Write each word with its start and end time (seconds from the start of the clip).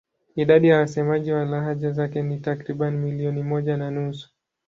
Idadi 0.35 0.67
ya 0.67 0.77
wasemaji 0.77 1.31
wa 1.31 1.45
lahaja 1.45 1.91
zake 1.91 2.23
ni 2.23 2.39
takriban 2.39 2.97
milioni 2.97 3.43
moja 3.43 3.77
na 3.77 3.91
nusu. 3.91 4.29